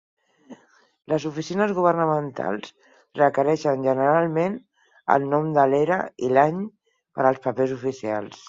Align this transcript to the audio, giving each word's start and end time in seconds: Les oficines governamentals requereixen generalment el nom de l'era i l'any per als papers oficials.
Les 1.11 1.27
oficines 1.29 1.73
governamentals 1.79 2.73
requereixen 3.21 3.85
generalment 3.91 4.57
el 5.17 5.29
nom 5.35 5.53
de 5.59 5.69
l'era 5.75 6.03
i 6.29 6.35
l'any 6.39 6.61
per 7.17 7.31
als 7.33 7.47
papers 7.49 7.81
oficials. 7.81 8.39